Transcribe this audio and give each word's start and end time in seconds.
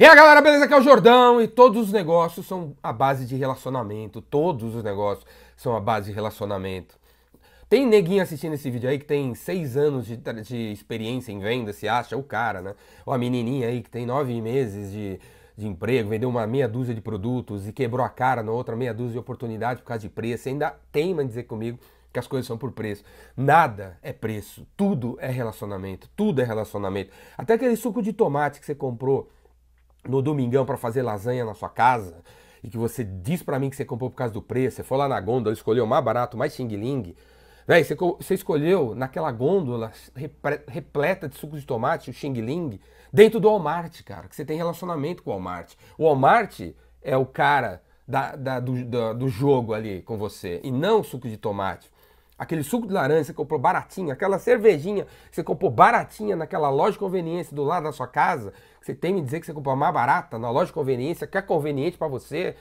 E 0.00 0.04
aí 0.06 0.14
galera, 0.14 0.40
beleza? 0.40 0.64
Aqui 0.64 0.74
é 0.74 0.78
o 0.78 0.80
Jordão 0.80 1.42
e 1.42 1.48
todos 1.48 1.88
os 1.88 1.92
negócios 1.92 2.46
são 2.46 2.76
a 2.80 2.92
base 2.92 3.26
de 3.26 3.34
relacionamento. 3.34 4.22
Todos 4.22 4.76
os 4.76 4.84
negócios 4.84 5.26
são 5.56 5.74
a 5.74 5.80
base 5.80 6.10
de 6.10 6.12
relacionamento. 6.12 6.96
Tem 7.68 7.84
neguinho 7.84 8.22
assistindo 8.22 8.52
esse 8.52 8.70
vídeo 8.70 8.88
aí 8.88 8.96
que 8.96 9.04
tem 9.04 9.34
seis 9.34 9.76
anos 9.76 10.06
de, 10.06 10.16
de 10.16 10.70
experiência 10.70 11.32
em 11.32 11.40
venda, 11.40 11.72
se 11.72 11.88
acha 11.88 12.16
o 12.16 12.22
cara, 12.22 12.62
né? 12.62 12.76
Ou 13.04 13.12
a 13.12 13.18
menininha 13.18 13.66
aí 13.66 13.82
que 13.82 13.90
tem 13.90 14.06
nove 14.06 14.40
meses 14.40 14.92
de, 14.92 15.18
de 15.56 15.66
emprego, 15.66 16.10
vendeu 16.10 16.28
uma 16.28 16.46
meia 16.46 16.68
dúzia 16.68 16.94
de 16.94 17.00
produtos 17.00 17.66
e 17.66 17.72
quebrou 17.72 18.06
a 18.06 18.08
cara 18.08 18.40
na 18.40 18.52
outra 18.52 18.76
meia 18.76 18.94
dúzia 18.94 19.14
de 19.14 19.18
oportunidades 19.18 19.82
por 19.82 19.88
causa 19.88 20.02
de 20.02 20.08
preço. 20.08 20.44
Você 20.44 20.50
ainda 20.50 20.76
teima 20.92 21.24
em 21.24 21.26
dizer 21.26 21.42
comigo 21.42 21.76
que 22.12 22.20
as 22.20 22.28
coisas 22.28 22.46
são 22.46 22.56
por 22.56 22.70
preço. 22.70 23.02
Nada 23.36 23.98
é 24.00 24.12
preço, 24.12 24.64
tudo 24.76 25.18
é 25.20 25.28
relacionamento, 25.28 26.08
tudo 26.14 26.40
é 26.40 26.44
relacionamento. 26.44 27.10
Até 27.36 27.54
aquele 27.54 27.74
suco 27.74 28.00
de 28.00 28.12
tomate 28.12 28.60
que 28.60 28.66
você 28.66 28.76
comprou 28.76 29.28
no 30.06 30.20
domingão 30.22 30.64
para 30.64 30.76
fazer 30.76 31.02
lasanha 31.02 31.44
na 31.44 31.54
sua 31.54 31.68
casa 31.68 32.22
e 32.62 32.68
que 32.68 32.76
você 32.76 33.04
diz 33.04 33.42
para 33.42 33.58
mim 33.58 33.70
que 33.70 33.76
você 33.76 33.84
comprou 33.84 34.10
por 34.10 34.16
causa 34.16 34.34
do 34.34 34.42
preço, 34.42 34.76
você 34.76 34.82
foi 34.82 34.98
lá 34.98 35.08
na 35.08 35.20
gôndola, 35.20 35.54
escolheu 35.54 35.84
o 35.84 35.86
mais 35.86 36.04
barato, 36.04 36.36
mais 36.36 36.54
xing-ling, 36.54 37.14
Véi, 37.68 37.84
você, 37.84 37.94
você, 37.94 38.32
escolheu 38.32 38.94
naquela 38.94 39.30
gôndola 39.30 39.92
repleta 40.66 41.28
de 41.28 41.36
suco 41.36 41.58
de 41.58 41.66
tomate, 41.66 42.08
o 42.08 42.14
xing-ling, 42.14 42.80
dentro 43.12 43.38
do 43.38 43.46
Walmart, 43.46 44.02
cara, 44.04 44.26
que 44.26 44.34
você 44.34 44.42
tem 44.42 44.56
relacionamento 44.56 45.22
com 45.22 45.28
o 45.28 45.32
Walmart. 45.34 45.74
O 45.98 46.04
Walmart 46.04 46.60
é 47.02 47.14
o 47.14 47.26
cara 47.26 47.82
da, 48.06 48.34
da, 48.34 48.58
do, 48.58 48.84
da, 48.86 49.12
do 49.12 49.28
jogo 49.28 49.74
ali 49.74 50.00
com 50.00 50.16
você, 50.16 50.62
e 50.64 50.70
não 50.70 51.00
o 51.00 51.04
suco 51.04 51.28
de 51.28 51.36
tomate 51.36 51.90
aquele 52.38 52.62
suco 52.62 52.86
de 52.86 52.92
laranja 52.92 53.24
você 53.24 53.34
comprou 53.34 53.58
baratinho, 53.58 54.12
aquela 54.12 54.38
cervejinha 54.38 55.04
que 55.28 55.36
você 55.36 55.42
comprou 55.42 55.70
baratinha 55.70 56.36
naquela 56.36 56.70
loja 56.70 56.92
de 56.92 56.98
conveniência 56.98 57.54
do 57.54 57.64
lado 57.64 57.84
da 57.84 57.92
sua 57.92 58.06
casa, 58.06 58.52
que 58.80 58.86
você 58.86 58.94
tem 58.94 59.12
me 59.12 59.20
dizer 59.20 59.40
que 59.40 59.46
você 59.46 59.52
comprou 59.52 59.74
mais 59.74 59.92
barata 59.92 60.38
na 60.38 60.50
loja 60.50 60.66
de 60.66 60.72
conveniência, 60.72 61.26
que 61.26 61.36
é 61.36 61.42
conveniente 61.42 61.98
para 61.98 62.06
você. 62.06 62.54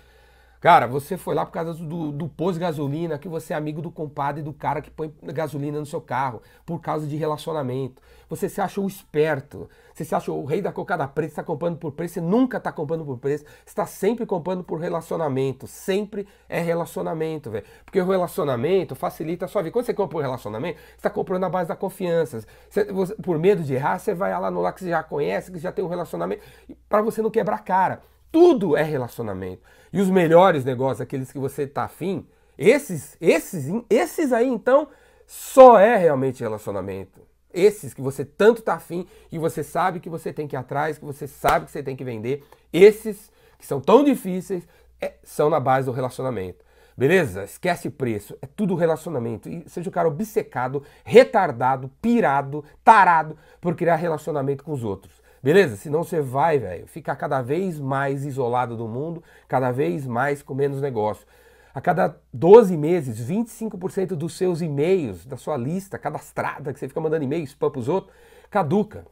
Cara, 0.68 0.86
você 0.86 1.16
foi 1.16 1.34
lá 1.34 1.46
por 1.46 1.54
causa 1.54 1.74
do, 1.76 2.12
do 2.12 2.28
posto 2.28 2.56
de 2.56 2.60
gasolina, 2.60 3.18
que 3.18 3.30
você 3.30 3.54
é 3.54 3.56
amigo 3.56 3.82
do 3.82 3.90
compadre 3.90 4.44
do 4.44 4.52
cara 4.52 4.82
que 4.82 4.92
põe 4.92 5.10
gasolina 5.24 5.80
no 5.80 5.86
seu 5.86 6.02
carro, 6.02 6.42
por 6.66 6.82
causa 6.82 7.08
de 7.08 7.16
relacionamento. 7.16 8.02
Você 8.28 8.50
se 8.50 8.60
acha 8.60 8.82
o 8.82 8.86
esperto, 8.86 9.70
você 9.94 10.04
se 10.04 10.14
acha 10.14 10.30
o 10.30 10.44
rei 10.44 10.62
da 10.62 10.74
cocada 10.74 11.08
preta, 11.08 11.32
está 11.32 11.42
comprando 11.42 11.78
por 11.78 11.94
preço, 11.94 12.16
você 12.16 12.20
nunca 12.20 12.58
está 12.58 12.70
comprando 12.70 13.06
por 13.06 13.18
preço, 13.18 13.46
está 13.66 13.86
sempre 13.86 14.26
comprando 14.26 14.62
por 14.62 14.78
relacionamento. 14.78 15.68
Sempre 15.68 16.28
é 16.50 16.60
relacionamento, 16.60 17.50
velho. 17.50 17.66
Porque 17.86 18.02
o 18.02 18.06
relacionamento 18.06 18.94
facilita 18.94 19.46
a 19.46 19.48
sua 19.48 19.62
vida. 19.62 19.72
Quando 19.72 19.86
você 19.86 19.94
compra 19.94 20.18
um 20.18 20.22
relacionamento, 20.22 20.80
você 20.82 20.96
está 20.98 21.10
comprando 21.10 21.44
na 21.44 21.50
base 21.50 21.70
da 21.70 21.78
confiança. 21.78 22.46
Você, 22.70 22.92
você, 22.92 23.16
por 23.16 23.40
medo 23.40 23.64
de 23.64 23.74
errar, 23.74 24.00
você 24.00 24.14
vai 24.14 24.38
lá 24.38 24.52
no 24.52 24.60
lá 24.60 24.74
que 24.74 24.82
você 24.82 24.90
já 24.90 25.02
conhece, 25.02 25.50
que 25.50 25.60
já 25.60 25.72
tem 25.72 25.86
um 25.86 25.88
relacionamento, 25.88 26.42
para 26.90 27.02
você 27.02 27.22
não 27.22 27.32
quebrar 27.32 27.60
cara. 27.60 28.02
Tudo 28.32 28.76
é 28.76 28.84
relacionamento. 28.84 29.62
E 29.92 30.02
os 30.02 30.10
melhores 30.10 30.66
negócios, 30.66 31.02
aqueles 31.02 31.32
que 31.32 31.40
você 31.40 31.66
tá 31.66 31.84
afim, 31.84 32.26
esses, 32.58 33.16
esses, 33.22 33.72
esses 33.90 34.34
aí 34.34 34.48
então, 34.48 34.88
só 35.26 35.80
é 35.80 35.96
realmente 35.96 36.42
relacionamento. 36.42 37.22
Esses 37.54 37.94
que 37.94 38.02
você 38.02 38.26
tanto 38.26 38.62
tá 38.62 38.76
afim 38.76 39.08
e 39.32 39.38
você 39.38 39.64
sabe 39.64 40.00
que 40.00 40.10
você 40.10 40.34
tem 40.34 40.48
que 40.48 40.56
ir 40.56 40.60
atrás, 40.60 40.98
que 40.98 41.06
você 41.06 41.28
sabe 41.28 41.66
que 41.66 41.72
você 41.72 41.82
tem 41.82 41.96
que 41.96 42.04
vender, 42.04 42.44
esses 42.72 43.32
que 43.58 43.66
são 43.66 43.80
tão 43.80 44.04
difíceis, 44.04 44.68
é, 45.02 45.14
são 45.24 45.50
na 45.50 45.60
base 45.60 45.86
do 45.86 45.92
relacionamento. 45.92 46.66
Beleza? 46.98 47.44
Esquece 47.44 47.92
preço, 47.92 48.36
é 48.42 48.48
tudo 48.48 48.74
relacionamento. 48.74 49.48
E 49.48 49.64
seja 49.70 49.88
o 49.88 49.92
cara 49.92 50.08
obcecado, 50.08 50.84
retardado, 51.06 51.92
pirado, 52.02 52.66
tarado 52.84 53.38
por 53.62 53.76
criar 53.76 53.98
relacionamento 53.98 54.64
com 54.64 54.72
os 54.72 54.84
outros. 54.84 55.22
Beleza? 55.42 55.76
Senão 55.76 56.04
você 56.04 56.22
vai, 56.22 56.58
velho, 56.60 56.88
ficar 56.88 57.16
cada 57.16 57.42
vez 57.42 57.80
mais 57.80 58.26
isolado 58.26 58.76
do 58.76 58.88
mundo, 58.88 59.24
cada 59.48 59.72
vez 59.72 60.06
mais 60.06 60.42
com 60.42 60.54
menos 60.54 60.82
negócio. 60.82 61.26
A 61.74 61.82
cada 61.82 62.18
12 62.34 62.76
meses, 62.76 63.20
25% 63.20 64.16
dos 64.16 64.36
seus 64.36 64.62
e-mails, 64.62 65.26
da 65.26 65.38
sua 65.38 65.56
lista 65.56 65.98
cadastrada, 66.00 66.74
que 66.74 66.80
você 66.80 66.88
fica 66.88 67.00
mandando 67.00 67.24
e-mail, 67.24 67.44
spam 67.44 67.70
pros 67.70 67.88
outros, 67.88 68.12
caduca. 68.50 69.06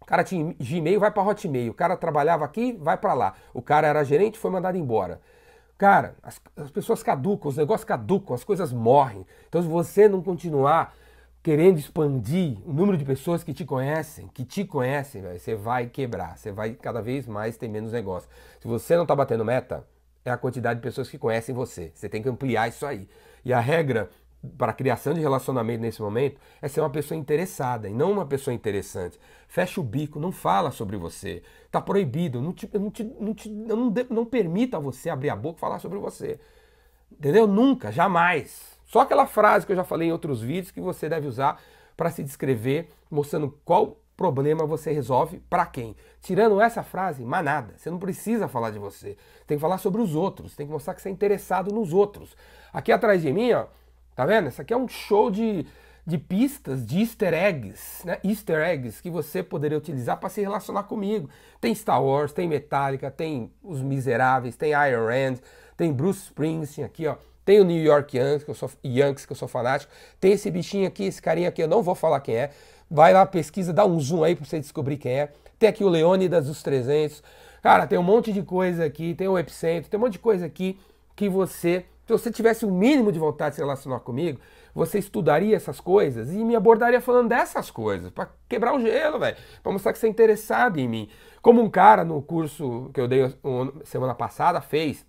O 0.00 0.06
cara 0.06 0.24
tinha 0.24 0.54
Gmail, 0.58 0.98
vai 0.98 1.10
para 1.10 1.22
Hotmail. 1.22 1.70
O 1.70 1.74
cara 1.74 1.96
trabalhava 1.96 2.44
aqui, 2.44 2.72
vai 2.72 2.96
para 2.96 3.12
lá. 3.12 3.34
O 3.52 3.60
cara 3.60 3.86
era 3.86 4.02
gerente, 4.02 4.38
foi 4.38 4.50
mandado 4.50 4.78
embora. 4.78 5.20
Cara, 5.76 6.14
as, 6.22 6.40
as 6.56 6.70
pessoas 6.70 7.02
caducam, 7.02 7.48
os 7.48 7.56
negócios 7.56 7.84
caducam, 7.84 8.34
as 8.34 8.44
coisas 8.44 8.72
morrem. 8.72 9.26
Então, 9.48 9.62
se 9.62 9.68
você 9.68 10.08
não 10.08 10.22
continuar 10.22 10.94
querendo 11.42 11.78
expandir 11.78 12.58
o 12.66 12.72
número 12.72 12.98
de 12.98 13.04
pessoas 13.04 13.42
que 13.42 13.54
te 13.54 13.64
conhecem, 13.64 14.28
que 14.28 14.44
te 14.44 14.64
conhecem, 14.64 15.22
véio, 15.22 15.40
você 15.40 15.54
vai 15.54 15.86
quebrar, 15.86 16.36
você 16.36 16.52
vai 16.52 16.72
cada 16.74 17.00
vez 17.00 17.26
mais 17.26 17.56
ter 17.56 17.68
menos 17.68 17.92
negócio. 17.92 18.28
Se 18.60 18.68
você 18.68 18.94
não 18.94 19.02
está 19.02 19.16
batendo 19.16 19.44
meta, 19.44 19.86
é 20.24 20.30
a 20.30 20.36
quantidade 20.36 20.80
de 20.80 20.82
pessoas 20.82 21.08
que 21.08 21.18
conhecem 21.18 21.54
você. 21.54 21.92
Você 21.94 22.08
tem 22.08 22.22
que 22.22 22.28
ampliar 22.28 22.68
isso 22.68 22.84
aí. 22.84 23.08
E 23.44 23.52
a 23.52 23.60
regra 23.60 24.10
para 24.56 24.72
a 24.72 24.74
criação 24.74 25.12
de 25.12 25.20
relacionamento 25.20 25.82
nesse 25.82 26.00
momento 26.00 26.40
é 26.60 26.68
ser 26.68 26.80
uma 26.80 26.90
pessoa 26.90 27.16
interessada 27.18 27.88
e 27.88 27.92
não 27.92 28.12
uma 28.12 28.26
pessoa 28.26 28.54
interessante. 28.54 29.18
Fecha 29.48 29.80
o 29.80 29.84
bico, 29.84 30.20
não 30.20 30.32
fala 30.32 30.70
sobre 30.70 30.96
você. 30.96 31.42
Está 31.66 31.80
proibido. 31.80 32.40
Não, 32.40 32.52
te, 32.52 32.68
não, 32.72 32.90
te, 32.90 33.04
não, 33.04 33.34
te, 33.34 33.48
não, 33.50 33.92
não 34.10 34.24
permita 34.26 34.78
você 34.78 35.08
abrir 35.08 35.30
a 35.30 35.36
boca 35.36 35.58
e 35.58 35.60
falar 35.60 35.78
sobre 35.78 35.98
você. 35.98 36.38
Entendeu? 37.10 37.46
Nunca, 37.46 37.90
jamais. 37.90 38.78
Só 38.90 38.98
aquela 38.98 39.24
frase 39.24 39.64
que 39.64 39.70
eu 39.70 39.76
já 39.76 39.84
falei 39.84 40.08
em 40.08 40.12
outros 40.12 40.42
vídeos 40.42 40.72
que 40.72 40.80
você 40.80 41.08
deve 41.08 41.28
usar 41.28 41.62
para 41.96 42.10
se 42.10 42.24
descrever, 42.24 42.90
mostrando 43.08 43.56
qual 43.64 43.96
problema 44.16 44.66
você 44.66 44.90
resolve 44.90 45.38
para 45.48 45.64
quem. 45.64 45.94
Tirando 46.20 46.60
essa 46.60 46.82
frase, 46.82 47.22
mais 47.22 47.44
nada. 47.44 47.74
Você 47.76 47.88
não 47.88 48.00
precisa 48.00 48.48
falar 48.48 48.70
de 48.70 48.80
você. 48.80 49.16
Tem 49.46 49.56
que 49.56 49.60
falar 49.60 49.78
sobre 49.78 50.02
os 50.02 50.16
outros. 50.16 50.56
Tem 50.56 50.66
que 50.66 50.72
mostrar 50.72 50.94
que 50.94 51.02
você 51.02 51.08
é 51.08 51.12
interessado 51.12 51.72
nos 51.72 51.92
outros. 51.92 52.36
Aqui 52.72 52.90
atrás 52.90 53.22
de 53.22 53.32
mim, 53.32 53.52
ó, 53.52 53.66
tá 54.16 54.26
vendo? 54.26 54.48
Isso 54.48 54.60
aqui 54.60 54.74
é 54.74 54.76
um 54.76 54.88
show 54.88 55.30
de, 55.30 55.64
de 56.04 56.18
pistas, 56.18 56.84
de 56.84 56.98
easter 56.98 57.32
eggs, 57.32 58.04
né? 58.04 58.18
Easter 58.24 58.58
eggs 58.58 59.00
que 59.00 59.08
você 59.08 59.40
poderia 59.40 59.78
utilizar 59.78 60.16
para 60.16 60.28
se 60.28 60.40
relacionar 60.40 60.82
comigo. 60.82 61.30
Tem 61.60 61.72
Star 61.76 62.02
Wars, 62.02 62.32
tem 62.32 62.48
Metallica, 62.48 63.08
tem 63.08 63.52
Os 63.62 63.80
Miseráveis, 63.80 64.56
tem 64.56 64.72
Iron 64.72 65.06
Rand, 65.06 65.36
tem 65.76 65.92
Bruce 65.92 66.24
Springsteen 66.24 66.84
aqui, 66.84 67.06
ó. 67.06 67.14
Tem 67.50 67.58
o 67.58 67.64
New 67.64 67.82
York 67.82 68.16
Yankees, 68.16 68.44
que 68.44 68.50
eu 68.52 68.54
sou, 68.54 68.70
Yankees, 68.84 69.26
que 69.26 69.32
eu 69.32 69.36
sou 69.36 69.48
fanático. 69.48 69.92
Tem 70.20 70.30
esse 70.30 70.48
bichinho 70.52 70.86
aqui, 70.86 71.06
esse 71.06 71.20
carinha 71.20 71.48
aqui, 71.48 71.60
eu 71.60 71.66
não 71.66 71.82
vou 71.82 71.96
falar 71.96 72.20
quem 72.20 72.36
é. 72.36 72.50
Vai 72.88 73.12
lá, 73.12 73.26
pesquisa, 73.26 73.72
dá 73.72 73.84
um 73.84 73.98
zoom 73.98 74.22
aí 74.22 74.36
pra 74.36 74.44
você 74.44 74.60
descobrir 74.60 74.98
quem 74.98 75.18
é. 75.18 75.32
Tem 75.58 75.68
aqui 75.68 75.82
o 75.82 75.88
Leônidas 75.88 76.46
dos 76.46 76.62
300. 76.62 77.20
Cara, 77.60 77.88
tem 77.88 77.98
um 77.98 78.04
monte 78.04 78.32
de 78.32 78.40
coisa 78.40 78.84
aqui, 78.84 79.16
tem 79.16 79.26
o 79.26 79.36
Epicentro, 79.36 79.90
tem 79.90 79.98
um 79.98 80.02
monte 80.04 80.12
de 80.12 80.18
coisa 80.20 80.46
aqui 80.46 80.78
que 81.16 81.28
você, 81.28 81.86
se 82.06 82.12
você 82.12 82.30
tivesse 82.30 82.64
o 82.64 82.70
mínimo 82.70 83.10
de 83.10 83.18
vontade 83.18 83.50
de 83.50 83.56
se 83.56 83.62
relacionar 83.62 83.98
comigo, 83.98 84.38
você 84.72 85.00
estudaria 85.00 85.56
essas 85.56 85.80
coisas 85.80 86.32
e 86.32 86.44
me 86.44 86.54
abordaria 86.54 87.00
falando 87.00 87.30
dessas 87.30 87.68
coisas, 87.68 88.12
para 88.12 88.28
quebrar 88.48 88.76
o 88.76 88.80
gelo, 88.80 89.18
velho, 89.18 89.36
para 89.60 89.72
mostrar 89.72 89.92
que 89.92 89.98
você 89.98 90.06
é 90.06 90.10
interessado 90.10 90.78
em 90.78 90.86
mim. 90.86 91.08
Como 91.42 91.60
um 91.60 91.68
cara 91.68 92.04
no 92.04 92.22
curso 92.22 92.92
que 92.94 93.00
eu 93.00 93.08
dei 93.08 93.34
semana 93.82 94.14
passada 94.14 94.60
fez, 94.60 95.04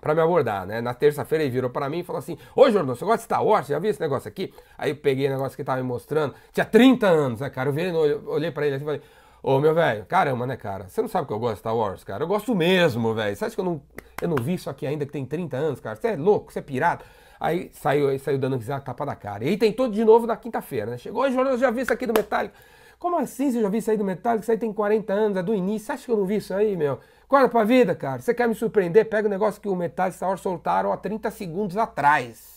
para 0.00 0.14
me 0.14 0.20
abordar, 0.20 0.66
né? 0.66 0.80
Na 0.80 0.92
terça-feira 0.92 1.44
ele 1.44 1.50
virou 1.50 1.70
para 1.70 1.88
mim 1.88 2.00
e 2.00 2.04
falou 2.04 2.18
assim: 2.18 2.36
Ô 2.54 2.70
Jordão, 2.70 2.94
você 2.94 3.04
gosta 3.04 3.18
de 3.18 3.24
Star 3.24 3.44
Wars? 3.44 3.66
Já 3.66 3.78
viu 3.78 3.90
esse 3.90 4.00
negócio 4.00 4.28
aqui? 4.28 4.52
Aí 4.76 4.90
eu 4.90 4.96
peguei 4.96 5.26
o 5.26 5.30
negócio 5.30 5.56
que 5.56 5.62
ele 5.62 5.66
tava 5.66 5.80
me 5.80 5.88
mostrando. 5.88 6.34
Tinha 6.52 6.66
30 6.66 7.06
anos, 7.06 7.40
né, 7.40 7.50
cara? 7.50 7.70
Eu 7.70 7.72
vi, 7.72 7.90
olhei 8.26 8.50
para 8.50 8.66
ele 8.66 8.76
assim 8.76 8.84
e 8.84 8.86
falei: 8.86 9.02
Ô 9.42 9.60
meu 9.60 9.74
velho, 9.74 10.06
caramba, 10.06 10.46
né, 10.46 10.56
cara? 10.56 10.88
Você 10.88 11.02
não 11.02 11.08
sabe 11.08 11.26
que 11.26 11.32
eu 11.32 11.38
gosto 11.38 11.54
de 11.54 11.58
Star 11.60 11.76
Wars, 11.76 12.02
cara? 12.02 12.24
Eu 12.24 12.26
gosto 12.26 12.54
mesmo, 12.54 13.14
velho. 13.14 13.32
Acha 13.32 13.50
que 13.50 13.60
eu 13.60 13.64
não, 13.64 13.82
eu 14.22 14.28
não 14.28 14.36
vi 14.36 14.54
isso 14.54 14.70
aqui 14.70 14.86
ainda 14.86 15.04
que 15.04 15.12
tem 15.12 15.24
30 15.24 15.56
anos, 15.56 15.80
cara? 15.80 15.96
Você 15.96 16.08
é 16.08 16.16
louco? 16.16 16.52
Você 16.52 16.60
é 16.60 16.62
pirata? 16.62 17.04
Aí 17.38 17.70
saiu, 17.74 18.08
aí 18.08 18.18
saiu 18.18 18.38
dando 18.38 18.56
risada, 18.56 18.80
tapa 18.80 19.04
da 19.04 19.14
cara. 19.14 19.44
E 19.44 19.48
aí 19.48 19.56
tentou 19.58 19.86
de 19.88 20.02
novo 20.02 20.26
na 20.26 20.34
quinta-feira, 20.34 20.92
né? 20.92 20.96
Chegou, 20.96 21.30
Jordão, 21.30 21.58
já 21.58 21.70
vi 21.70 21.82
isso 21.82 21.92
aqui 21.92 22.06
do 22.06 22.14
Metallica. 22.14 22.54
Como 22.98 23.18
assim 23.18 23.50
você 23.50 23.60
já 23.60 23.68
viu 23.68 23.80
isso 23.80 23.90
aí 23.90 23.98
do 23.98 24.04
Metallica? 24.04 24.42
Isso 24.42 24.50
aí 24.50 24.56
tem 24.56 24.72
40 24.72 25.12
anos, 25.12 25.36
é 25.36 25.42
do 25.42 25.54
início. 25.54 25.86
Você 25.86 25.92
acha 25.92 26.06
que 26.06 26.10
eu 26.10 26.16
não 26.16 26.24
vi 26.24 26.36
isso 26.36 26.54
aí, 26.54 26.74
meu? 26.74 26.98
Acorda 27.24 27.48
pra 27.48 27.64
vida, 27.64 27.94
cara. 27.94 28.20
Você 28.20 28.34
quer 28.34 28.46
me 28.46 28.54
surpreender? 28.54 29.08
Pega 29.08 29.26
o 29.26 29.30
negócio 29.30 29.60
que 29.60 29.68
o 29.68 29.74
Metal 29.74 30.08
Star 30.10 30.38
soltaram 30.38 30.92
há 30.92 30.96
30 30.96 31.30
segundos 31.30 31.76
atrás. 31.76 32.53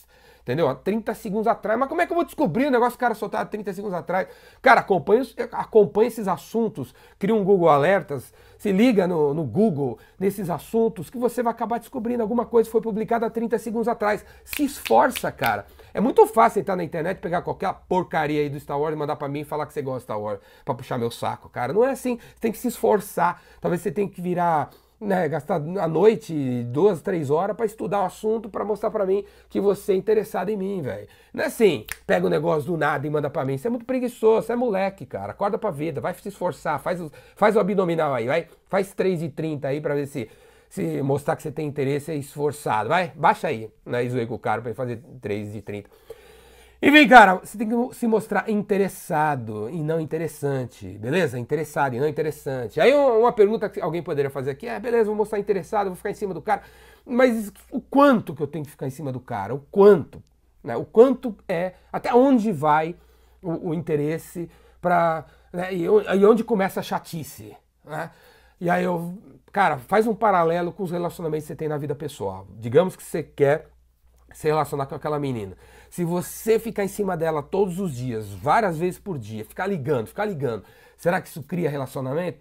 Entendeu? 0.47 0.69
Há 0.69 0.75
30 0.75 1.13
segundos 1.13 1.45
atrás. 1.45 1.77
Mas 1.77 1.89
como 1.89 1.99
é 1.99 2.05
que 2.05 2.13
eu 2.13 2.15
vou 2.15 2.23
descobrir 2.23 2.67
o 2.67 2.71
negócio 2.71 2.91
que 2.91 2.95
o 2.95 2.99
cara 2.99 3.13
soltaram 3.13 3.43
há 3.43 3.47
30 3.47 3.73
segundos 3.73 3.93
atrás? 3.93 4.29
Cara, 4.61 4.79
acompanha, 4.79 5.21
acompanha 5.51 6.07
esses 6.07 6.25
assuntos, 6.25 6.95
cria 7.19 7.35
um 7.35 7.43
Google 7.43 7.67
Alertas, 7.67 8.33
se 8.57 8.71
liga 8.71 9.05
no, 9.05 9.33
no, 9.33 9.43
Google 9.43 9.99
nesses 10.17 10.49
assuntos 10.49 11.09
que 11.09 11.17
você 11.17 11.43
vai 11.43 11.51
acabar 11.51 11.79
descobrindo 11.79 12.23
alguma 12.23 12.45
coisa 12.45 12.69
que 12.69 12.71
foi 12.71 12.79
publicada 12.79 13.25
há 13.25 13.29
30 13.29 13.59
segundos 13.59 13.89
atrás. 13.89 14.23
Se 14.45 14.63
esforça, 14.63 15.29
cara. 15.33 15.65
É 15.93 15.99
muito 15.99 16.25
fácil 16.27 16.61
entrar 16.61 16.77
na 16.77 16.83
internet, 16.85 17.19
pegar 17.19 17.41
qualquer 17.41 17.73
porcaria 17.89 18.39
aí 18.39 18.49
do 18.49 18.57
Star 18.57 18.79
Wars 18.79 18.95
e 18.95 18.97
mandar 18.97 19.17
para 19.17 19.27
mim 19.27 19.41
e 19.41 19.43
falar 19.43 19.65
que 19.65 19.73
você 19.73 19.81
gosta 19.81 19.99
de 19.99 20.03
Star 20.03 20.19
Wars, 20.21 20.39
pra 20.63 20.73
puxar 20.73 20.97
meu 20.97 21.11
saco, 21.11 21.49
cara. 21.49 21.73
Não 21.73 21.83
é 21.83 21.91
assim. 21.91 22.17
Você 22.17 22.39
tem 22.39 22.53
que 22.53 22.57
se 22.57 22.69
esforçar. 22.69 23.41
Talvez 23.59 23.81
você 23.81 23.91
tenha 23.91 24.07
que 24.07 24.21
virar 24.21 24.69
né, 24.99 25.27
gastar 25.29 25.55
a 25.55 25.87
noite, 25.87 26.63
duas, 26.65 27.01
três 27.01 27.29
horas 27.29 27.55
para 27.55 27.65
estudar 27.65 28.01
o 28.01 28.05
assunto, 28.05 28.49
para 28.49 28.65
mostrar 28.65 28.89
para 28.89 29.05
mim 29.05 29.23
que 29.47 29.59
você 29.61 29.93
é 29.93 29.95
interessado 29.95 30.49
em 30.49 30.57
mim, 30.57 30.81
velho. 30.81 31.07
Não 31.33 31.43
é 31.43 31.47
assim, 31.47 31.85
pega 32.05 32.25
o 32.25 32.27
um 32.27 32.31
negócio 32.31 32.71
do 32.71 32.77
nada 32.77 33.05
e 33.05 33.09
manda 33.09 33.29
para 33.29 33.45
mim. 33.45 33.57
Você 33.57 33.67
é 33.67 33.69
muito 33.69 33.85
preguiçoso, 33.85 34.47
você 34.47 34.53
é 34.53 34.55
moleque, 34.55 35.05
cara. 35.05 35.31
Acorda 35.31 35.57
pra 35.57 35.69
vida, 35.69 36.01
vai 36.01 36.13
se 36.15 36.27
esforçar, 36.27 36.79
faz 36.79 36.99
o, 36.99 37.11
faz 37.35 37.55
o 37.55 37.59
abdominal 37.59 38.13
aí, 38.13 38.25
vai. 38.25 38.47
Faz 38.69 38.93
3,30 38.93 39.65
aí 39.65 39.79
para 39.79 39.93
ver 39.93 40.07
se, 40.07 40.29
se 40.67 41.01
mostrar 41.01 41.35
que 41.35 41.43
você 41.43 41.51
tem 41.51 41.67
interesse 41.67 42.11
e 42.11 42.19
esforçado. 42.19 42.89
Vai, 42.89 43.11
baixa 43.15 43.47
aí, 43.47 43.69
né, 43.85 44.07
zoei 44.09 44.25
com 44.25 44.35
o 44.35 44.39
cara 44.39 44.61
pra 44.61 44.71
ele 44.71 44.75
fazer 44.75 44.99
3,30. 45.21 45.85
E 45.85 45.85
vem, 46.81 47.07
cara, 47.07 47.35
você 47.35 47.57
tem 47.57 47.67
que 47.67 47.95
se 47.95 48.07
mostrar 48.07 48.49
interessado 48.49 49.69
e 49.69 49.81
não 49.81 49.99
interessante, 49.99 50.97
beleza? 50.97 51.39
Interessado 51.39 51.95
e 51.95 51.99
não 51.99 52.07
interessante. 52.07 52.79
Aí 52.79 52.93
uma 52.93 53.31
pergunta 53.31 53.69
que 53.69 53.81
alguém 53.81 54.03
poderia 54.03 54.29
fazer 54.29 54.51
aqui 54.51 54.67
é, 54.67 54.79
beleza, 54.79 55.05
vou 55.05 55.15
mostrar 55.15 55.39
interessado, 55.39 55.87
vou 55.87 55.95
ficar 55.95 56.11
em 56.11 56.15
cima 56.15 56.33
do 56.33 56.41
cara, 56.41 56.61
mas 57.05 57.51
o 57.71 57.81
quanto 57.81 58.35
que 58.35 58.41
eu 58.41 58.47
tenho 58.47 58.65
que 58.65 58.71
ficar 58.71 58.87
em 58.87 58.91
cima 58.91 59.11
do 59.11 59.19
cara? 59.19 59.55
O 59.55 59.59
quanto? 59.71 60.21
Né? 60.63 60.75
O 60.75 60.85
quanto 60.85 61.35
é, 61.47 61.73
até 61.91 62.13
onde 62.13 62.51
vai 62.51 62.95
o, 63.41 63.69
o 63.69 63.73
interesse 63.73 64.49
para 64.79 65.25
né? 65.51 65.73
e, 65.73 65.83
e 65.83 66.25
onde 66.25 66.43
começa 66.43 66.79
a 66.79 66.83
chatice, 66.83 67.55
né? 67.83 68.11
E 68.59 68.69
aí 68.69 68.83
eu, 68.83 69.15
cara, 69.51 69.77
faz 69.77 70.07
um 70.07 70.15
paralelo 70.15 70.71
com 70.71 70.83
os 70.83 70.91
relacionamentos 70.91 71.43
que 71.45 71.47
você 71.47 71.55
tem 71.55 71.67
na 71.67 71.77
vida 71.77 71.93
pessoal. 71.93 72.47
Digamos 72.57 72.95
que 72.95 73.03
você 73.03 73.21
quer 73.21 73.69
se 74.37 74.47
relacionar 74.47 74.85
com 74.85 74.93
aquela 74.93 75.19
menina. 75.19 75.57
Se 75.89 76.03
você 76.05 76.59
ficar 76.59 76.83
em 76.83 76.87
cima 76.87 77.17
dela 77.17 77.41
todos 77.41 77.79
os 77.79 77.95
dias, 77.95 78.31
várias 78.31 78.77
vezes 78.77 78.99
por 78.99 79.17
dia, 79.17 79.43
ficar 79.43 79.65
ligando, 79.65 80.05
ficar 80.05 80.25
ligando, 80.25 80.63
será 80.95 81.19
que 81.19 81.27
isso 81.27 81.41
cria 81.41 81.67
relacionamento? 81.71 82.39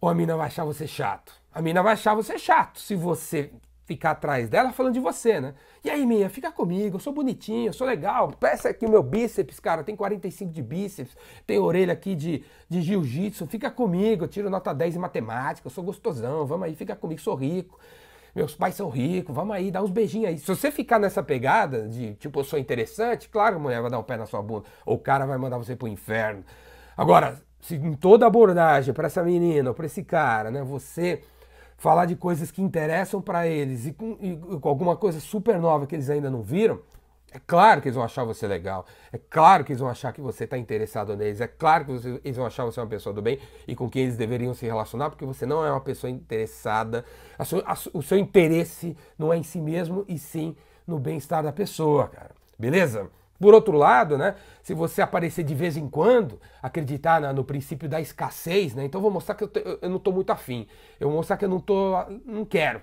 Ou 0.00 0.08
a 0.08 0.14
menina 0.14 0.38
vai 0.38 0.46
achar 0.46 0.64
você 0.64 0.86
chato? 0.86 1.34
A 1.52 1.60
menina 1.60 1.82
vai 1.82 1.92
achar 1.92 2.14
você 2.14 2.38
chato 2.38 2.80
se 2.80 2.94
você 2.94 3.50
ficar 3.84 4.12
atrás 4.12 4.48
dela 4.48 4.72
falando 4.72 4.94
de 4.94 5.00
você, 5.00 5.38
né? 5.38 5.52
E 5.84 5.90
aí, 5.90 6.06
minha, 6.06 6.30
fica 6.30 6.50
comigo, 6.50 6.96
eu 6.96 7.00
sou 7.00 7.12
bonitinho, 7.12 7.68
eu 7.68 7.74
sou 7.74 7.86
legal. 7.86 8.32
Peça 8.32 8.70
aqui 8.70 8.86
o 8.86 8.90
meu 8.90 9.02
bíceps, 9.02 9.60
cara, 9.60 9.84
tem 9.84 9.94
45 9.94 10.50
de 10.50 10.62
bíceps, 10.62 11.14
tem 11.46 11.58
orelha 11.58 11.92
aqui 11.92 12.14
de, 12.14 12.42
de 12.70 12.80
jiu-jitsu, 12.80 13.46
fica 13.46 13.70
comigo, 13.70 14.24
eu 14.24 14.28
tiro 14.28 14.48
nota 14.48 14.72
10 14.72 14.96
em 14.96 14.98
matemática, 14.98 15.66
eu 15.66 15.70
sou 15.70 15.84
gostosão, 15.84 16.46
vamos 16.46 16.64
aí, 16.68 16.74
fica 16.74 16.96
comigo, 16.96 17.20
sou 17.20 17.34
rico 17.34 17.78
meus 18.38 18.54
pais 18.54 18.74
são 18.74 18.88
ricos, 18.88 19.34
vamos 19.34 19.54
aí, 19.54 19.70
dá 19.70 19.82
uns 19.82 19.90
beijinhos 19.90 20.28
aí. 20.28 20.38
Se 20.38 20.46
você 20.46 20.70
ficar 20.70 20.98
nessa 20.98 21.22
pegada 21.22 21.88
de, 21.88 22.14
tipo, 22.14 22.40
eu 22.40 22.44
sou 22.44 22.58
interessante, 22.58 23.28
claro 23.28 23.56
que 23.56 23.60
a 23.60 23.62
mulher 23.62 23.82
vai 23.82 23.90
dar 23.90 23.98
um 23.98 24.02
pé 24.02 24.16
na 24.16 24.26
sua 24.26 24.40
bunda, 24.40 24.64
ou 24.86 24.94
o 24.96 24.98
cara 24.98 25.26
vai 25.26 25.36
mandar 25.36 25.58
você 25.58 25.74
pro 25.74 25.88
inferno. 25.88 26.44
Agora, 26.96 27.40
se 27.60 27.74
em 27.74 27.94
toda 27.94 28.26
abordagem 28.26 28.94
para 28.94 29.06
essa 29.06 29.22
menina 29.22 29.70
ou 29.70 29.74
para 29.74 29.86
esse 29.86 30.04
cara, 30.04 30.50
né, 30.50 30.62
você 30.62 31.22
falar 31.76 32.06
de 32.06 32.16
coisas 32.16 32.50
que 32.50 32.62
interessam 32.62 33.20
para 33.20 33.46
eles 33.46 33.86
e 33.86 33.92
com, 33.92 34.16
e 34.20 34.36
com 34.36 34.68
alguma 34.68 34.96
coisa 34.96 35.20
super 35.20 35.58
nova 35.58 35.86
que 35.86 35.94
eles 35.94 36.08
ainda 36.08 36.30
não 36.30 36.42
viram, 36.42 36.80
é 37.30 37.38
claro 37.46 37.82
que 37.82 37.88
eles 37.88 37.94
vão 37.94 38.04
achar 38.04 38.24
você 38.24 38.46
legal. 38.46 38.86
É 39.12 39.18
claro 39.18 39.62
que 39.62 39.72
eles 39.72 39.80
vão 39.80 39.88
achar 39.88 40.12
que 40.12 40.20
você 40.20 40.44
está 40.44 40.56
interessado 40.56 41.14
neles. 41.14 41.40
É 41.40 41.46
claro 41.46 41.84
que 41.84 41.92
você, 41.92 42.20
eles 42.24 42.36
vão 42.36 42.46
achar 42.46 42.64
você 42.64 42.80
uma 42.80 42.86
pessoa 42.86 43.14
do 43.14 43.20
bem 43.20 43.38
e 43.66 43.74
com 43.74 43.88
quem 43.88 44.04
eles 44.04 44.16
deveriam 44.16 44.54
se 44.54 44.64
relacionar, 44.64 45.10
porque 45.10 45.26
você 45.26 45.44
não 45.44 45.64
é 45.64 45.70
uma 45.70 45.80
pessoa 45.80 46.10
interessada. 46.10 47.04
A 47.38 47.42
a, 47.42 47.76
o 47.92 48.02
seu 48.02 48.18
interesse 48.18 48.96
não 49.18 49.32
é 49.32 49.36
em 49.36 49.42
si 49.42 49.60
mesmo 49.60 50.04
e 50.08 50.18
sim 50.18 50.56
no 50.86 50.98
bem-estar 50.98 51.42
da 51.42 51.52
pessoa, 51.52 52.08
cara. 52.08 52.30
Beleza? 52.58 53.10
Por 53.38 53.54
outro 53.54 53.76
lado, 53.76 54.18
né, 54.18 54.34
se 54.62 54.74
você 54.74 55.00
aparecer 55.00 55.44
de 55.44 55.54
vez 55.54 55.76
em 55.76 55.88
quando, 55.88 56.40
acreditar 56.60 57.20
na, 57.20 57.32
no 57.32 57.44
princípio 57.44 57.88
da 57.88 58.00
escassez, 58.00 58.74
né, 58.74 58.84
então 58.84 59.00
vou 59.00 59.10
mostrar 59.10 59.34
que 59.34 59.44
eu, 59.44 59.50
eu 59.82 59.88
não 59.88 59.98
estou 59.98 60.12
muito 60.12 60.30
afim. 60.30 60.66
Eu 60.98 61.08
vou 61.08 61.18
mostrar 61.18 61.36
que 61.36 61.44
eu 61.44 61.48
não 61.48 61.60
tô, 61.60 61.92
não 62.24 62.44
quero 62.44 62.80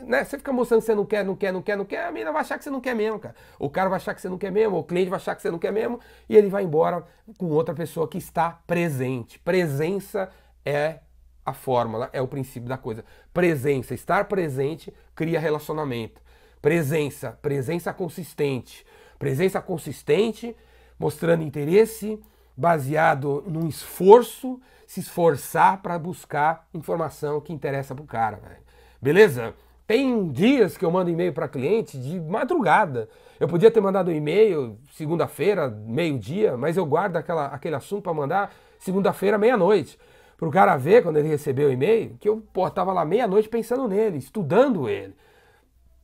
né, 0.00 0.24
você 0.24 0.38
fica 0.38 0.52
mostrando 0.52 0.80
que 0.80 0.86
você 0.86 0.94
não 0.94 1.04
quer, 1.04 1.24
não 1.24 1.36
quer, 1.36 1.52
não 1.52 1.62
quer, 1.62 1.76
não 1.76 1.84
quer, 1.84 2.04
a 2.04 2.12
menina 2.12 2.32
vai 2.32 2.42
achar 2.42 2.58
que 2.58 2.64
você 2.64 2.70
não 2.70 2.80
quer 2.80 2.94
mesmo, 2.94 3.18
cara. 3.18 3.34
O 3.58 3.68
cara 3.68 3.88
vai 3.88 3.96
achar 3.96 4.14
que 4.14 4.20
você 4.20 4.28
não 4.28 4.38
quer 4.38 4.50
mesmo, 4.50 4.78
o 4.78 4.84
cliente 4.84 5.10
vai 5.10 5.16
achar 5.16 5.34
que 5.34 5.42
você 5.42 5.50
não 5.50 5.58
quer 5.58 5.72
mesmo, 5.72 6.00
e 6.28 6.36
ele 6.36 6.48
vai 6.48 6.62
embora 6.62 7.04
com 7.38 7.46
outra 7.46 7.74
pessoa 7.74 8.08
que 8.08 8.18
está 8.18 8.60
presente. 8.66 9.38
Presença 9.38 10.30
é 10.64 11.00
a 11.44 11.52
fórmula, 11.52 12.08
é 12.12 12.20
o 12.20 12.28
princípio 12.28 12.68
da 12.68 12.78
coisa. 12.78 13.04
Presença, 13.32 13.94
estar 13.94 14.24
presente 14.26 14.92
cria 15.14 15.40
relacionamento. 15.40 16.20
Presença, 16.60 17.38
presença 17.42 17.92
consistente. 17.92 18.86
Presença 19.18 19.60
consistente, 19.60 20.56
mostrando 20.98 21.42
interesse, 21.42 22.18
baseado 22.56 23.42
num 23.46 23.66
esforço, 23.68 24.60
se 24.86 25.00
esforçar 25.00 25.80
para 25.82 25.98
buscar 25.98 26.68
informação 26.74 27.40
que 27.40 27.52
interessa 27.52 27.94
pro 27.94 28.04
cara, 28.04 28.36
velho. 28.36 28.60
Beleza? 29.00 29.54
Tem 29.90 30.28
dias 30.28 30.76
que 30.76 30.84
eu 30.84 30.90
mando 30.92 31.10
e-mail 31.10 31.32
para 31.32 31.48
cliente 31.48 31.98
de 31.98 32.20
madrugada. 32.20 33.08
Eu 33.40 33.48
podia 33.48 33.72
ter 33.72 33.80
mandado 33.80 34.08
um 34.08 34.14
e-mail 34.14 34.78
segunda-feira, 34.92 35.68
meio-dia, 35.68 36.56
mas 36.56 36.76
eu 36.76 36.86
guardo 36.86 37.16
aquela, 37.16 37.46
aquele 37.46 37.74
assunto 37.74 38.04
para 38.04 38.14
mandar 38.14 38.54
segunda-feira, 38.78 39.36
meia-noite. 39.36 39.98
Para 40.36 40.46
o 40.46 40.52
cara 40.52 40.76
ver, 40.76 41.02
quando 41.02 41.16
ele 41.16 41.26
recebeu 41.26 41.70
o 41.70 41.72
e-mail, 41.72 42.16
que 42.20 42.28
eu 42.28 42.40
estava 42.68 42.92
lá 42.92 43.04
meia-noite 43.04 43.48
pensando 43.48 43.88
nele, 43.88 44.18
estudando 44.18 44.88
ele. 44.88 45.12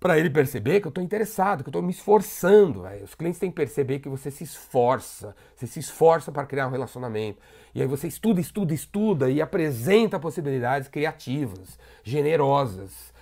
Para 0.01 0.19
ele 0.19 0.31
perceber 0.31 0.81
que 0.81 0.89
eu 0.89 0.91
estou 0.91 1.05
interessado, 1.05 1.63
que 1.63 1.69
eu 1.69 1.71
estou 1.71 1.81
me 1.81 1.93
esforçando. 1.93 2.83
Véio. 2.83 3.05
Os 3.05 3.15
clientes 3.15 3.39
têm 3.39 3.51
que 3.51 3.57
perceber 3.57 4.01
que 4.01 4.09
você 4.09 4.33
se 4.33 4.43
esforça. 4.43 5.33
Você 5.55 5.69
se 5.69 5.79
esforça 5.79 6.33
para 6.33 6.45
criar 6.45 6.67
um 6.67 6.73
relacionamento. 6.73 7.39
E 7.73 7.81
aí 7.81 7.87
você 7.87 8.09
estuda, 8.09 8.41
estuda, 8.41 8.75
estuda 8.75 9.31
e 9.31 9.41
apresenta 9.41 10.19
possibilidades 10.19 10.89
criativas, 10.89 11.79
generosas 12.03 13.15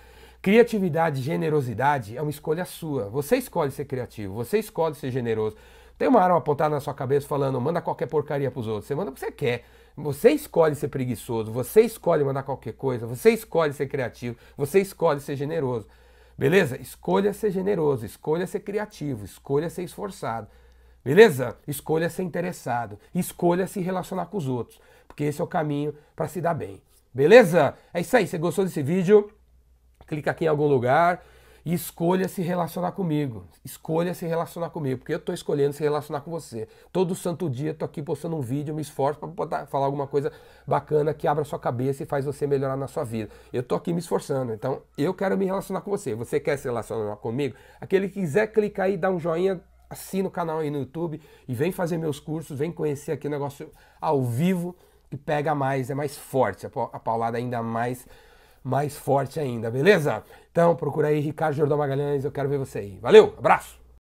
Criatividade 0.45 1.23
generosidade 1.23 2.15
é 2.15 2.21
uma 2.21 2.29
escolha 2.29 2.65
sua. 2.65 3.09
Você 3.09 3.35
escolhe 3.35 3.71
ser 3.71 3.85
criativo, 3.85 4.31
você 4.35 4.59
escolhe 4.59 4.93
ser 4.93 5.09
generoso. 5.09 5.57
Tem 5.97 6.07
uma 6.07 6.21
arma 6.21 6.37
apontada 6.37 6.75
na 6.75 6.79
sua 6.79 6.93
cabeça 6.93 7.27
falando, 7.27 7.59
manda 7.59 7.81
qualquer 7.81 8.05
porcaria 8.05 8.51
pros 8.51 8.67
outros. 8.67 8.85
Você 8.85 8.93
manda 8.93 9.09
o 9.09 9.13
que 9.15 9.19
você 9.19 9.31
quer. 9.31 9.65
Você 9.97 10.29
escolhe 10.29 10.75
ser 10.75 10.89
preguiçoso, 10.89 11.51
você 11.51 11.81
escolhe 11.81 12.23
mandar 12.23 12.43
qualquer 12.43 12.73
coisa, 12.73 13.07
você 13.07 13.31
escolhe 13.31 13.73
ser 13.73 13.87
criativo, 13.87 14.37
você 14.55 14.79
escolhe 14.79 15.19
ser 15.19 15.35
generoso. 15.35 15.87
Beleza? 16.37 16.79
Escolha 16.79 17.33
ser 17.33 17.49
generoso, 17.49 18.05
escolha 18.05 18.45
ser 18.45 18.59
criativo, 18.59 19.25
escolha 19.25 19.67
ser 19.67 19.81
esforçado. 19.81 20.47
Beleza? 21.03 21.57
Escolha 21.67 22.07
ser 22.07 22.21
interessado, 22.21 22.99
escolha 23.15 23.65
se 23.65 23.81
relacionar 23.81 24.27
com 24.27 24.37
os 24.37 24.47
outros, 24.47 24.79
porque 25.07 25.23
esse 25.23 25.41
é 25.41 25.43
o 25.43 25.47
caminho 25.47 25.95
para 26.15 26.27
se 26.27 26.39
dar 26.39 26.53
bem. 26.53 26.83
Beleza? 27.11 27.73
É 27.91 27.99
isso 27.99 28.15
aí. 28.15 28.27
Você 28.27 28.37
gostou 28.37 28.63
desse 28.63 28.83
vídeo? 28.83 29.27
Clica 30.05 30.31
aqui 30.31 30.45
em 30.45 30.47
algum 30.47 30.67
lugar 30.67 31.23
e 31.65 31.73
escolha 31.73 32.27
se 32.27 32.43
relacionar 32.43 32.91
comigo. 32.91 33.43
Escolha 33.63 34.13
se 34.13 34.27
relacionar 34.27 34.69
comigo, 34.69 34.99
porque 34.99 35.13
eu 35.13 35.17
estou 35.17 35.33
escolhendo 35.33 35.73
se 35.73 35.81
relacionar 35.81 36.21
com 36.21 36.29
você. 36.29 36.67
Todo 36.91 37.15
santo 37.15 37.49
dia 37.49 37.71
estou 37.71 37.87
aqui 37.87 38.03
postando 38.03 38.35
um 38.35 38.41
vídeo, 38.41 38.73
me 38.73 38.83
esforço 38.83 39.19
para 39.19 39.65
falar 39.65 39.87
alguma 39.87 40.05
coisa 40.05 40.31
bacana 40.67 41.11
que 41.11 41.27
abra 41.27 41.43
sua 41.43 41.57
cabeça 41.57 42.03
e 42.03 42.05
faz 42.05 42.23
você 42.23 42.45
melhorar 42.45 42.77
na 42.77 42.87
sua 42.87 43.03
vida. 43.03 43.31
Eu 43.51 43.61
estou 43.61 43.75
aqui 43.75 43.91
me 43.91 43.99
esforçando, 43.99 44.53
então 44.53 44.83
eu 44.95 45.11
quero 45.11 45.35
me 45.35 45.45
relacionar 45.45 45.81
com 45.81 45.89
você. 45.89 46.13
Você 46.13 46.39
quer 46.39 46.55
se 46.57 46.65
relacionar 46.65 47.15
comigo? 47.15 47.55
Aquele 47.81 48.09
que 48.09 48.19
quiser 48.19 48.47
clicar 48.47 48.85
aí, 48.85 48.95
dar 48.95 49.09
um 49.09 49.19
joinha, 49.19 49.59
assina 49.89 50.27
o 50.27 50.31
canal 50.31 50.59
aí 50.59 50.69
no 50.69 50.79
YouTube 50.79 51.19
e 51.47 51.53
vem 51.55 51.71
fazer 51.71 51.97
meus 51.97 52.19
cursos, 52.19 52.59
vem 52.59 52.71
conhecer 52.71 53.11
aqui 53.11 53.25
o 53.25 53.29
negócio 53.29 53.71
ao 53.99 54.23
vivo 54.23 54.75
que 55.09 55.17
pega 55.17 55.55
mais, 55.55 55.89
é 55.89 55.95
mais 55.95 56.15
forte, 56.15 56.67
a 56.67 56.99
paulada 56.99 57.37
ainda 57.37 57.63
mais 57.63 58.07
mais 58.65 58.97
forte 58.97 59.39
ainda, 59.39 59.69
beleza? 59.69 60.23
Então 60.51 60.75
procura 60.75 61.09
aí 61.09 61.19
Ricardo 61.19 61.55
Jordão 61.55 61.77
Magalhães, 61.77 62.25
eu 62.25 62.31
quero 62.31 62.49
ver 62.49 62.57
você 62.57 62.79
aí. 62.79 62.99
Valeu, 62.99 63.35
abraço! 63.37 63.84